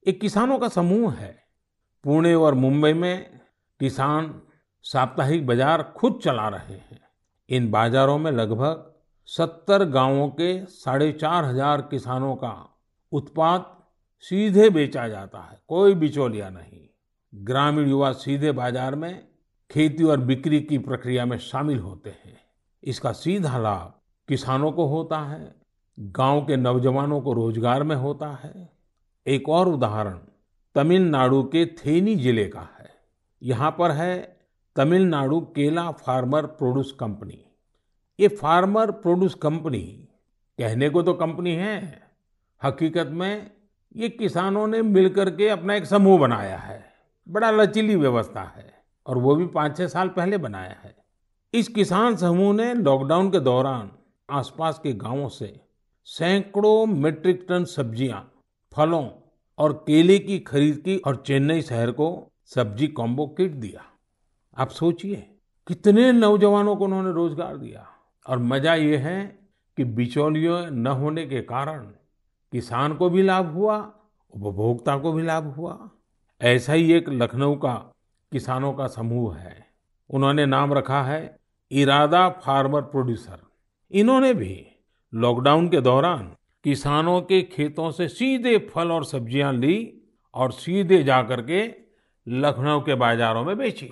[0.06, 1.36] एक किसानों का समूह है।
[2.04, 3.40] पुणे और मुंबई में
[3.80, 4.34] किसान
[4.86, 7.00] साप्ताहिक बाज़ार खुद चला रहे हैं।
[7.50, 8.93] इन बाजारों में लगभग
[9.30, 12.56] सत्तर गाँवों के साढ़े चार हज़ार किसानों का
[13.12, 13.66] उत्पाद
[14.24, 16.82] सीधे बेचा जाता है, कोई बिचौलिया नहीं।
[17.34, 19.28] ग्रामीण युवा सीधे बाज़ार में
[19.72, 22.40] खेती और बिक्री की प्रक्रिया में शामिल होते हैं।
[22.84, 23.94] इसका सीधा लाभ
[24.30, 25.56] किसानों को होता है,
[25.98, 28.70] गाँव के नौजवानों को रोज़गार में होता है।
[29.28, 30.18] एक और उदाहरण
[30.76, 32.90] तमिलनाडु के थेनी ज़िले का है।
[33.42, 34.22] यहाँ पर है
[34.76, 37.44] तमिलनाडु केला फार्मर प्रोड्यूस कंपनी।
[38.20, 39.82] ये फार्मर प्रोड्यूस कंपनी,
[40.60, 42.02] कहने को तो कंपनी है,
[42.62, 43.52] हकीकत में
[43.96, 46.84] ये किसानों ने मिलकर के अपना एक समूह बनाया है।
[47.28, 48.72] बड़ा लचीली व्यवस्था है
[49.06, 50.96] और वो भी पाँच छः साल पहले बनाया है।
[51.54, 53.92] इस किसान समूह ने लॉकडाउन के दौरान
[54.30, 55.54] आसपास के गाँवों से
[56.08, 58.22] सैकड़ों मेट्रिक टन सब्ज़ियाँ,
[58.72, 59.08] फलों
[59.58, 62.08] और केले की खरीद की और चेन्नई शहर को
[62.46, 63.84] सब्ज़ी कॉम्बो किट दिया।
[64.58, 65.16] आप सोचिए,
[65.68, 67.88] कितने नौजवानों को उन्होंने रोज़गार दिया।
[68.26, 69.24] और मज़ा ये है
[69.78, 71.86] कि बिचौलियों न होने के कारण
[72.54, 73.78] किसान को भी लाभ हुआ,
[74.34, 75.78] उपभोक्ता को भी लाभ हुआ।
[76.42, 77.74] ऐसा ही एक लखनऊ का
[78.32, 79.66] किसानों का समूह है।
[80.10, 81.40] उन्होंने नाम रखा है
[81.72, 83.42] इरादा फार्मर प्रोड्यूसर।
[83.92, 84.66] इन्होंने भी
[85.14, 86.32] लॉकडाउन के दौरान
[86.66, 89.78] किसानों के खेतों से सीधे फल और सब्ज़ियाँ ली
[90.34, 91.64] और सीधे जाकर के
[92.28, 93.92] लखनऊ के बाजारों में बेची।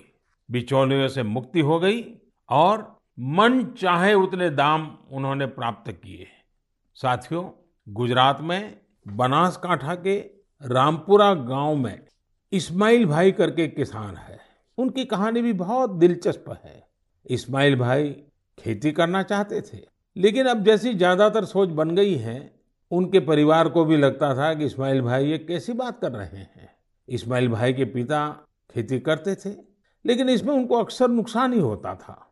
[0.50, 2.04] बिचौलियों से मुक्ति हो गई
[2.50, 6.28] और मन चाहे उतने दाम उन्होंने प्राप्त किए।
[6.98, 7.44] साथियों,
[7.88, 10.16] गुजरात में बनासकांठा के
[10.62, 12.00] रामपुरा गाँव में
[12.52, 14.40] इस्माइल भाई करके किसान है।
[14.78, 16.84] उनकी कहानी भी बहुत दिलचस्प है।
[17.26, 18.10] इस्माइल भाई
[18.58, 19.82] खेती करना चाहते थे,
[20.16, 22.40] लेकिन अब जैसी ज़्यादातर सोच बन गई है,
[22.92, 26.70] उनके परिवार को भी लगता था कि इस्माइल भाई ये कैसी बात कर रहे हैं।
[27.08, 28.28] इस्माइल भाई के पिता
[28.70, 29.56] खेती करते थे,
[30.06, 32.28] लेकिन इसमें उनको अक्सर नुकसान ही होता था।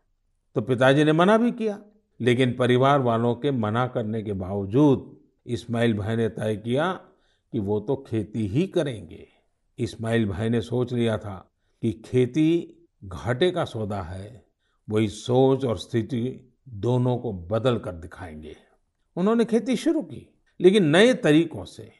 [0.60, 1.80] तो पिताजी ने मना भी किया।
[2.22, 6.94] लेकिन परिवार वालों के मना करने के बावजूद इस्माइल भाई ने तय किया
[7.52, 9.28] कि वो तो खेती ही करेंगे।
[9.80, 14.46] इस्माइल भाई ने सोच लिया था कि खेती घाटे का सौदा है,
[14.90, 18.56] वही सोच और स्थिति दोनों को बदल कर दिखाएँगे।
[19.16, 21.92] उन्होंने खेती शुरू की, लेकिन नए तरीकों से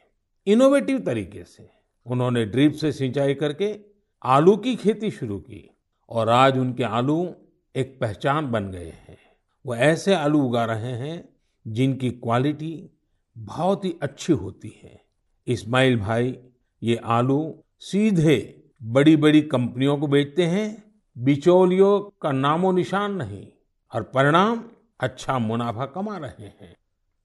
[0.46, 1.70] इनोवेटिव तरीके से
[2.06, 3.80] उन्होंने ड्रिप से सिंचाई करके
[4.22, 5.70] आलू की खेती शुरू की
[6.08, 7.34] और आज उनके आलू
[7.74, 9.18] एक पहचान बन गए हैं।
[9.64, 11.28] वो ऐसे आलू उगा रहे हैं
[11.66, 12.90] जिनकी क्वालिटी
[13.36, 15.00] बहुत ही अच्छी होती है।
[15.46, 16.36] इस्माइल भाई
[16.82, 17.38] ये आलू
[17.82, 18.36] सीधे
[18.82, 20.82] बड़ी बड़ी कंपनियों को बेचते हैं,
[21.16, 23.46] बिचौलियों का नामो निशान नहीं,
[23.92, 24.62] और परिणाम
[25.00, 26.74] अच्छा मुनाफा कमा रहे हैं।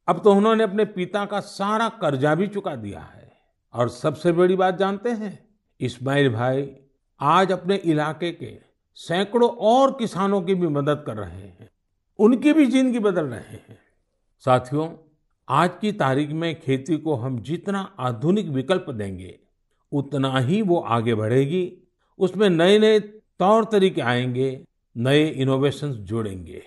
[0.08, 3.32] अब तो उन्होंने अपने पिता का सारा कर्जा भी चुका दिया है,
[3.74, 5.38] और सबसे बड़ी बात जानते हैं,
[5.80, 6.70] इस्माइल भाई
[7.20, 8.58] आज अपने इलाके के
[8.96, 11.70] सैकड़ों और किसानों की भी मदद कर रहे हैं।
[12.20, 13.78] उनकी भी ज़िंदगी बदल रहे हैं।
[14.46, 14.90] साथियों,
[15.50, 19.40] आज की तारीख में खेती को हम जितना आधुनिक विकल्प देंगे,
[19.92, 21.78] उतना ही वो आगे बढ़ेगी।
[22.20, 23.00] उसमें नए नए
[23.40, 24.66] तौर तरीके आएँगे,
[24.98, 26.64] नए इनोवेशंस जुड़ेंगे।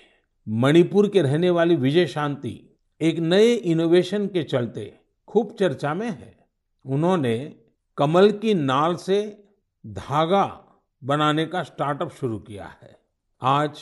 [0.49, 6.47] मणिपुर के रहने वाली विजय शांति एक नए इनोवेशन के चलते खूब चर्चा में है।
[6.87, 7.57] उन्होंने
[7.97, 9.45] कमल की नाल से
[9.87, 10.68] धागा
[11.05, 13.01] बनाने का स्टार्टअप शुरू किया है।
[13.43, 13.81] आज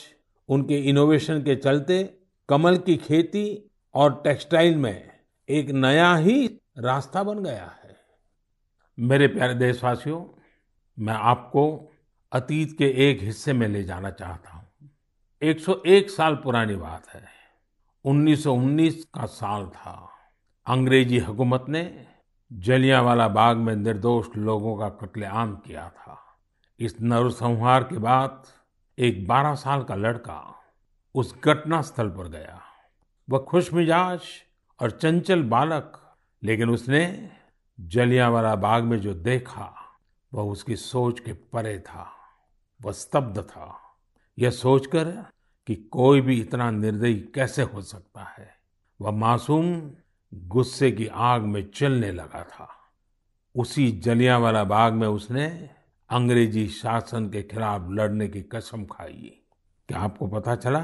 [0.49, 2.17] उनके इनोवेशन के चलते
[2.49, 7.95] कमल की खेती और टेक्सटाइल में एक नया ही रास्ता बन गया है।
[8.99, 10.25] मेरे प्यारे देशवासियों,
[10.99, 11.93] मैं आपको
[12.31, 14.89] अतीत के एक हिस्से में ले जाना चाहता हूँ।
[15.41, 17.25] 101 साल पुरानी बात है।
[18.05, 20.09] 1919 का साल था।
[20.67, 22.07] अंग्रेज़ी हुकूमत ने
[22.53, 26.26] जलियांवाला बाग में निर्दोष लोगों का कत्लेआम किया था।
[26.79, 28.45] इस नरसंहार के बाद
[28.99, 30.63] एक 12 साल का लड़का
[31.15, 32.61] उस घटना स्थल पर गया।
[33.29, 34.21] वह खुश मिजाज
[34.81, 36.13] और चंचल बालक,
[36.43, 37.29] लेकिन उसने
[37.79, 39.75] जलियांवाला बाग में जो देखा,
[40.33, 42.11] वह उसकी सोच के परे था।
[42.81, 43.79] वह स्तब्ध था।
[44.39, 45.25] यह सोचकर
[45.67, 48.57] कि कोई भी इतना निर्दयी कैसे हो सकता है?
[49.01, 49.91] वह मासूम
[50.33, 52.69] गुस्से की आग में चलने लगा था।
[53.55, 55.69] उसी जलियांवाला बाग में उसने
[56.09, 59.39] अंग्रेज़ी शासन के खिलाफ लड़ने की कसम खाई।
[59.87, 60.81] क्या आपको पता चला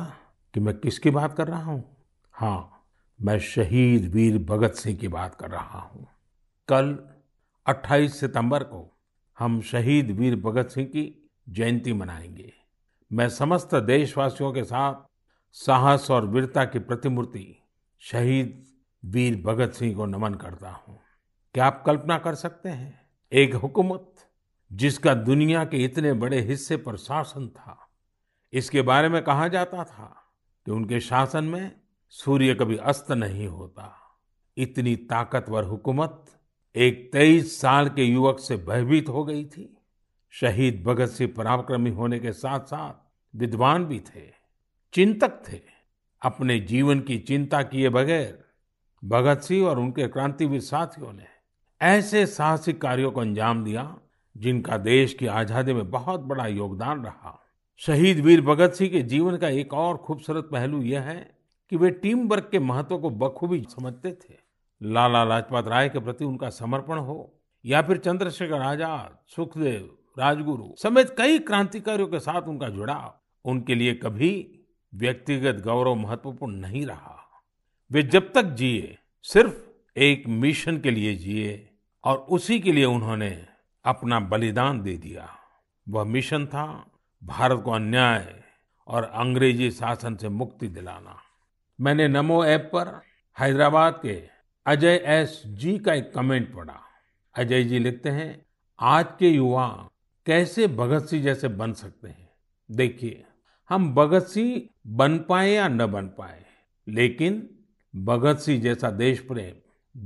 [0.54, 1.98] कि मैं किसकी बात कर रहा हूँ?
[2.34, 2.86] हाँ
[3.22, 6.08] मैं शहीद वीर भगत सिंह की बात कर रहा हूँ।
[6.68, 7.00] कल
[7.66, 8.98] 28 सितंबर को
[9.40, 12.54] हम शहीद वीर भगत सिंह की जयंती मनाएँगे।
[13.14, 14.96] मैं समस्त देशवासियों के साथ
[15.52, 17.64] साहस और वीरता की प्रतिमूर्ति
[18.00, 18.66] शहीद
[19.06, 21.00] वीर भगत सिंह को नमन करता हूँ।
[21.54, 23.02] क्या आप कल्पना कर सकते हैं?
[23.34, 24.13] एक हुकूमत
[24.74, 27.78] जिसका दुनिया के इतने बड़े हिस्से पर शासन था।
[28.54, 30.06] इसके बारे में कहा जाता था
[30.66, 31.72] कि उनके शासन में
[32.10, 33.92] सूर्य कभी अस्त नहीं होता।
[34.58, 36.26] इतनी ताकतवर हुकूमत
[36.76, 39.78] एक तेईस साल के युवक से भयभीत हो गई थी।
[40.34, 44.30] शहीद भगत सिंह पराक्रमी होने के साथ साथ विद्वान भी थे,
[44.94, 45.60] चिंतक थे।
[46.22, 48.44] अपने जीवन की चिंता किए बगैर
[49.04, 51.28] भगत सिंह और उनके क्रांतिवीर साथियों ने
[51.82, 53.84] ऐसे साहसिक कार्यों को अंजाम दिया
[54.36, 57.40] जिनका देश की आज़ादी में बहुत बड़ा योगदान रहा।
[57.82, 61.20] शहीद वीर भगत सिंह के जीवन का एक और खूबसूरत पहलू यह है
[61.72, 64.36] कि वे टीम वर्क के महत्व को बखूबी समझते थे।
[64.82, 67.34] लाला लाजपत राय के प्रति उनका समर्पण हो
[67.66, 73.14] या फिर चंद्रशेखर आज़ाद, सुखदेव, राजगुरु समेत कई क्रांतिकारियों के साथ उनका जुड़ाव
[73.46, 74.60] उनके लिए कभी
[74.94, 77.20] व्यक्तिगत गौरव महत्वपूर्ण नहीं रहा।
[77.92, 81.70] वे जब तक जिए, सिर्फ़ एक मिशन के लिए जिए
[82.04, 83.30] और उसी के लिए उन्होंने
[83.86, 85.28] अपना बलिदान दे दिया।
[85.88, 86.66] वह मिशन था
[87.22, 88.44] भारत को अन्याय
[88.88, 91.18] और अंग्रेज़ी शासन से मुक्ति दिलाना।
[91.80, 93.02] मैंने नमो ऐप पर
[93.38, 94.22] हैदराबाद के
[94.66, 96.80] अजय एस जी का एक कमेंट पढ़ा।
[97.36, 98.46] अजय जी लिखते हैं,
[98.80, 99.68] आज के युवा
[100.26, 102.30] कैसे भगत सिंह जैसे बन सकते हैं?
[102.72, 103.24] देखिए,
[103.70, 106.44] हम भगत सिंह बन पाए या न बन पाए,
[106.88, 107.50] लेकिन
[107.94, 109.56] भगत सिंह जैसा देश प्रेम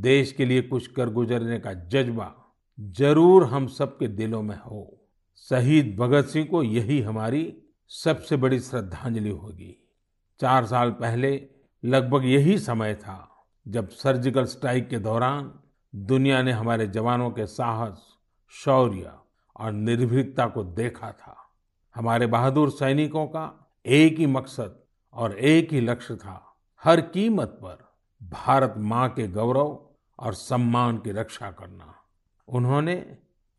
[0.02, 2.34] देश के लिए कुछ कर गुजरने का जज्बा
[2.80, 5.08] ज़रूर हम सबके दिलों में हो।
[5.50, 7.58] शहीद भगत सिंह को यही हमारी
[7.92, 9.76] सबसे बड़ी श्रद्धांजलि होगी।
[10.40, 11.50] चार साल पहले
[11.84, 15.52] लगभग यही समय था जब सर्जिकल स्ट्राइक के दौरान
[15.94, 18.04] दुनिया ने हमारे जवानों के साहस,
[18.54, 19.12] शौर्य
[19.56, 21.36] और निर्भीकता को देखा था।
[21.96, 24.80] हमारे बहादुर सैनिकों का एक ही मकसद
[25.13, 27.86] और एक ही लक्ष्य था हर कीमत पर
[28.22, 29.80] भारत माँ के गौरव
[30.20, 31.94] और सम्मान की रक्षा करना।
[32.47, 32.95] उन्होंने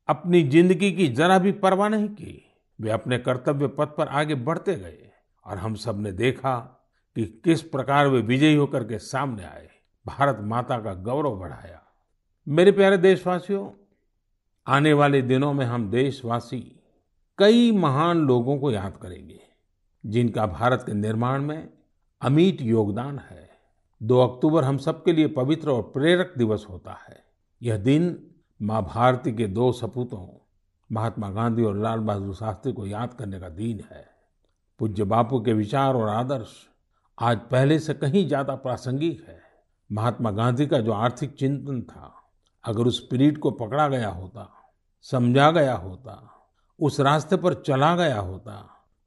[0.08, 2.44] अपनी ज़िंदगी की जरा भी परवाह नहीं की।
[2.78, 5.10] वे अपने कर्तव्य पथ पर आगे बढ़ते गए
[5.46, 6.58] और हम सबने देखा
[7.16, 9.68] कि किस प्रकार वे विजयी होकर के सामने आए,
[10.06, 11.82] भारत माता का गौरव बढ़ाया।
[12.46, 13.70] मेरे प्यारे देशवासियों,
[14.66, 16.60] आने वाले दिनों में हम देशवासी
[17.38, 19.40] कई महान लोगों को याद करेंगे,
[20.04, 21.68] जिनका भारत के निर्माण में
[22.22, 23.48] अमीट योगदान है।
[24.02, 27.24] दो अक्टूबर हम सबके लिए पवित्र और प्रेरक दिवस होता है।
[27.62, 28.27] यह दिन
[28.60, 30.26] माँ भारती के दो सपूतों,
[30.90, 34.04] महात्मा गांधी और लाल बहादुर शास्त्री को याद करने का दिन है।
[34.80, 36.54] पूज्य बापू के विचार और आदर्श
[37.18, 39.38] आज पहले से कहीं ज़्यादा प्रासंगिक है।
[39.90, 42.12] महात्मा गांधी का जो आर्थिक चिंतन था,
[42.64, 44.48] अगर उस पीरियड को पकड़ा गया होता,
[45.06, 46.22] समझा गया होता,
[46.78, 48.52] उस रास्ते पर चला गया होता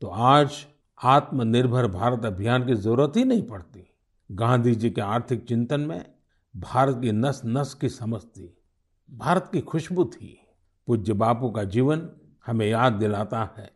[0.02, 0.66] तो आज
[1.00, 3.88] आत्मनिर्भर भारत अभियान की ज़रूरत ही नहीं पड़ती।
[4.30, 6.06] गांधी जी के आर्थिक चिंतन में
[6.56, 8.54] भारत की नस नस की समझ थी
[9.14, 10.48] भारत की खुशबू थी।
[10.88, 12.10] पूज्य बापू का जीवन
[12.46, 13.72] हमें याद दिलाता है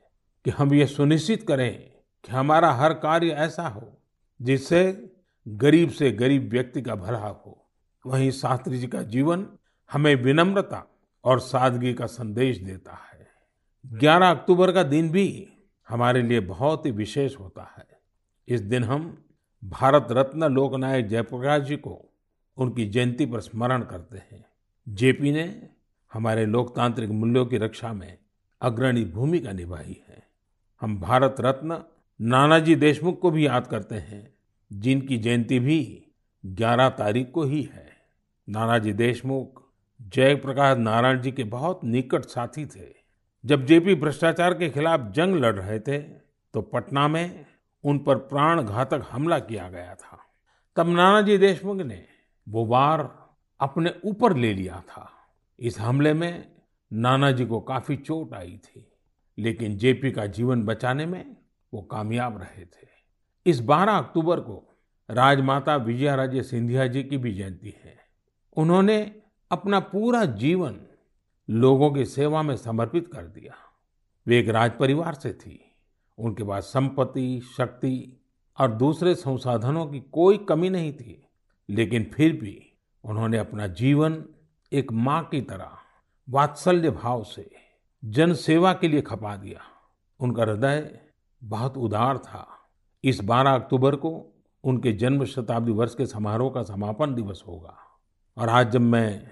[0.45, 1.91] कि हम ये सुनिश्चित करें
[2.24, 4.02] कि हमारा हर कार्य ऐसा हो
[4.41, 5.12] जिससे
[5.48, 7.71] गरीब से गरीब व्यक्ति का भला हो।
[8.06, 9.48] वहीं शास्त्री जी का जीवन
[9.91, 10.86] हमें विनम्रता
[11.24, 13.28] और सादगी का संदेश देता है।
[13.86, 15.54] 11 अक्टूबर का दिन भी
[15.89, 17.88] हमारे लिए बहुत ही विशेष होता है।
[18.48, 19.26] इस दिन हम
[19.63, 22.12] भारत रत्न लोकनायक जयप्रकाश जी को
[22.58, 24.44] उनकी जयंती पर स्मरण करते हैं।
[24.88, 25.69] जेपी ने
[26.13, 28.17] हमारे लोकतांत्रिक मूल्यों की रक्षा में
[28.62, 30.24] अग्रणी भूमिका निभाई है।
[30.82, 31.84] हम भारत रत्न
[32.21, 34.34] नानाजी देशमुख को भी याद करते हैं,
[34.74, 36.08] जिनकी जयंती भी
[36.45, 37.88] 11 तारीख को ही है।
[38.50, 39.63] नानाजी देशमुख,
[40.02, 42.93] जयप्रकाश नारायण जी के बहुत निकट साथी थे।
[43.45, 45.98] जब जेपी भ्रष्टाचार के खिलाफ जंग लड़ रहे थे
[46.54, 47.45] तो पटना में
[47.84, 50.19] उन पर प्राण घातक हमला किया गया था।
[50.76, 52.04] तब नानाजी देशमुख ने
[52.50, 53.24] वो वार
[53.59, 55.11] अपने ऊपर ले लिया था।
[55.59, 56.55] इस हमले में
[56.93, 58.91] नानाजी को काफ़ी चोट आई थी,
[59.37, 61.37] लेकिन जेपी का जीवन बचाने में
[61.73, 62.87] वो कामयाब रहे थे।
[63.45, 64.71] इस 12 अक्टूबर को
[65.09, 67.97] राजमाता विजया राजे सिंधिया जी की भी जयंती है।
[68.57, 70.79] उन्होंने अपना पूरा जीवन
[71.49, 73.53] लोगों की सेवा में समर्पित कर दिया।
[74.27, 75.61] वे एक राज परिवार से थी।
[76.17, 78.21] उनके पास संपत्ति, शक्ति
[78.59, 81.27] और दूसरे संसाधनों की कोई कमी नहीं थी,
[81.69, 82.74] लेकिन फिर भी
[83.05, 84.23] उन्होंने अपना जीवन
[84.71, 85.77] एक माँ की तरह
[86.29, 87.49] वात्सल्य भाव से
[88.03, 89.59] जन सेवा के लिए खपा दिया।
[90.19, 90.99] उनका हृदय
[91.43, 92.47] बहुत उदार था।
[93.03, 94.11] इस 12 अक्टूबर को
[94.63, 97.77] उनके जन्म शताब्दी वर्ष के समारोह का समापन दिवस होगा।
[98.37, 99.27] और आज जब मैं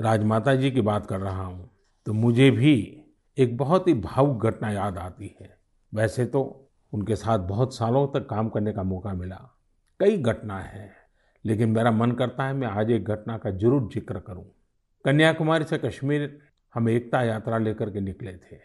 [0.00, 1.70] राजमाता जी की बात कर रहा हूँ
[2.06, 3.04] तो मुझे भी
[3.38, 5.58] एक बहुत ही भावुक घटना याद आती है।
[5.94, 9.56] वैसे तो उनके साथ बहुत सालों तक काम करने का मौका मिला।
[10.00, 11.01] कई घटनाएँ हैं।
[11.44, 14.44] लेकिन मेरा मन करता है मैं आज एक घटना का ज़रूर ज़िक्र करूँ।
[15.04, 16.38] कन्याकुमारी से कश्मीर
[16.74, 18.56] हम एकता यात्रा लेकर के निकले थे।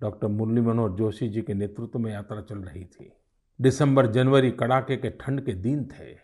[0.00, 3.12] डॉक्टर मुरली मनोहर जोशी जी के नेतृत्व में यात्रा चल रही थी।
[3.60, 6.14] दिसंबर जनवरी कड़ाके के ठंड के दिन थे।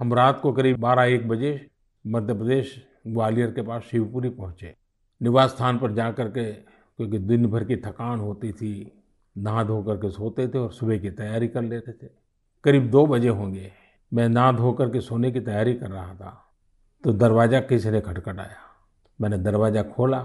[0.00, 1.68] हम रात को करीब बारह एक बजे
[2.04, 2.74] मध्य प्रदेश
[3.06, 4.74] ग्वालियर के पास शिवपुरी पहुँचे।
[5.20, 9.02] निवास स्थान पर जा कर के, क्योंकि दिन भर की थकान होती थी,
[9.36, 12.10] नहा धो करके सोते थे और सुबह की तैयारी कर लेते थे।
[12.64, 13.72] करीब दो बजे होंगे।
[14.12, 16.40] मैं ना धोकर के सोने की तैयारी कर रहा था
[17.04, 18.56] तो दरवाज़ा किसी ने खटखटाया।
[19.18, 20.20] मैंने दरवाज़ा खोला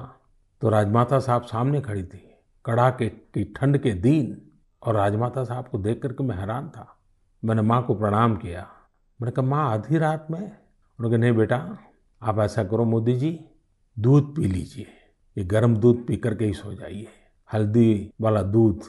[0.61, 2.21] तो राजमाता साहब सामने खड़ी थी,
[2.65, 4.41] कड़ाके की ठंड के दिन,
[4.81, 6.85] और राजमाता साहब को देख करके मैं हैरान था।
[7.43, 8.61] मैंने माँ को प्रणाम किया।
[9.19, 10.39] मैंने कहा, माँ, आधी रात में?
[10.39, 11.77] उन्होंने कहा, नहीं बेटा,
[12.21, 13.39] आप ऐसा करो मोदी जी,
[13.97, 14.87] दूध पी लीजिए।
[15.37, 17.07] ये गर्म दूध पी करके ही सो जाइए।
[17.49, 18.83] हल्दी वाला दूध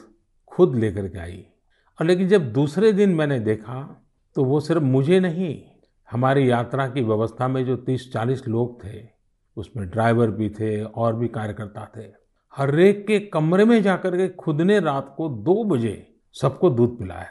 [0.51, 1.45] खुद लेकर के आई
[1.99, 3.75] और लेकिन जब दूसरे दिन मैंने देखा
[4.35, 5.63] तो वो सिर्फ़ मुझे नहीं,
[6.11, 9.09] हमारी यात्रा की व्यवस्था में जो तीस चालीस लोग थे,
[9.57, 12.11] उसमें ड्राइवर भी थे और भी कार्यकर्ता थे।
[12.55, 16.99] हर एक के कमरे में जाकर के खुद ने रात को दो बजे सबको दूध
[16.99, 17.27] पिलाया।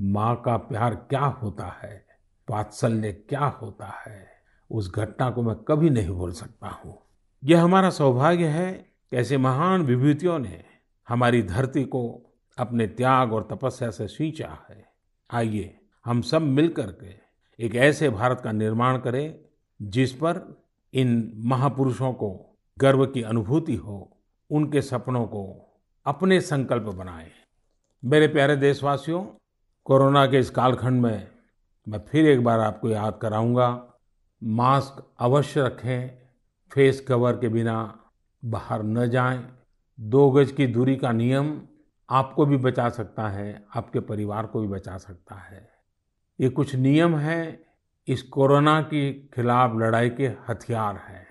[0.00, 2.06] माँ का प्यार क्या होता है?
[2.50, 4.28] वात्सल्य क्या होता है?
[4.70, 6.98] उस घटना को मैं कभी नहीं भूल सकता हूँ।
[7.44, 8.72] यह हमारा सौभाग्य है
[9.10, 10.64] कि ऐसे महान विभूतियों ने
[11.08, 14.84] हमारी धरती को अपने त्याग और तपस्या से सींचा है।
[15.30, 17.22] आइए हम सब मिलकर के
[17.64, 19.38] एक ऐसे भारत का निर्माण करें,
[19.82, 20.62] जिस पर
[20.94, 24.16] इन महापुरुषों को गर्व की अनुभूति हो,
[24.50, 25.74] उनके सपनों को
[26.06, 27.30] अपने संकल्प बनाएँ।
[28.04, 29.24] मेरे प्यारे देशवासियों,
[29.84, 31.28] कोरोना के इस कालखंड में
[31.88, 33.92] मैं फिर एक बार आपको याद कराऊँगा,
[34.44, 36.18] मास्क अवश्य रखें,
[36.72, 37.98] फेस कवर के बिना
[38.44, 39.58] बाहर न जाएँ।
[40.00, 41.62] दो गज की दूरी का नियम
[42.10, 45.71] आपको भी बचा सकता है, आपके परिवार को भी बचा सकता है।
[46.42, 47.60] ये कुछ नियम हैं,
[48.08, 51.26] इस कोरोना के खिलाफ लड़ाई के हथियार हैं।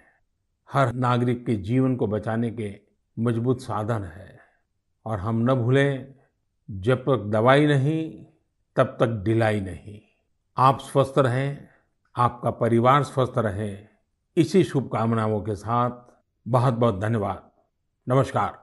[0.71, 2.79] हर नागरिक के जीवन को बचाने के
[3.19, 4.39] मज़बूत साधन है।
[5.05, 6.15] और हम न भूलें,
[6.71, 8.25] जब तक दवाई नहीं,
[8.75, 10.01] तब तक ढिलाई नहीं।
[10.57, 11.67] आप स्वस्थ रहें,
[12.17, 13.77] आपका परिवार स्वस्थ रहे।
[14.37, 15.91] इसी शुभकामनाओं के साथ
[16.47, 17.51] बहुत बहुत धन्यवाद।
[18.09, 18.60] नमस्कार।